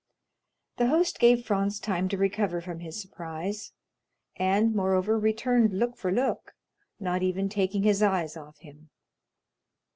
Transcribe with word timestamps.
The 0.77 0.87
host 0.87 1.19
gave 1.19 1.45
Franz 1.45 1.79
time 1.79 2.09
to 2.09 2.17
recover 2.17 2.59
from 2.59 2.79
his 2.79 2.99
surprise, 2.99 3.71
and, 4.35 4.73
moreover, 4.73 5.19
returned 5.19 5.77
look 5.77 5.95
for 5.95 6.11
look, 6.11 6.55
not 6.99 7.21
even 7.21 7.49
taking 7.49 7.83
his 7.83 8.01
eyes 8.01 8.35
off 8.35 8.57
him. 8.57 8.89